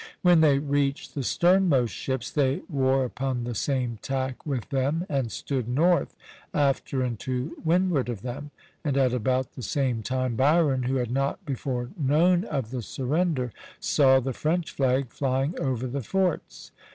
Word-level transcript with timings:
When 0.23 0.41
they 0.41 0.57
reached 0.57 1.13
the 1.13 1.21
sternmost 1.21 1.93
ships 1.93 2.31
they 2.31 2.63
wore 2.67 3.05
upon 3.05 3.43
the 3.43 3.53
same 3.53 3.99
tack 4.01 4.43
with 4.47 4.69
them 4.69 5.05
and 5.07 5.31
stood 5.31 5.69
north, 5.69 6.15
after 6.55 7.03
and 7.03 7.19
to 7.19 7.55
windward 7.63 8.09
of 8.09 8.23
them; 8.23 8.49
and 8.83 8.97
at 8.97 9.13
about 9.13 9.51
the 9.51 9.61
same 9.61 10.01
time 10.01 10.35
Byron, 10.35 10.81
who 10.81 10.95
had 10.95 11.11
not 11.11 11.45
before 11.45 11.91
known 11.99 12.45
of 12.45 12.71
the 12.71 12.81
surrender, 12.81 13.53
saw 13.79 14.19
the 14.19 14.33
French 14.33 14.71
flag 14.71 15.09
flying 15.11 15.53
over 15.59 15.85
the 15.85 16.01
forts. 16.01 16.71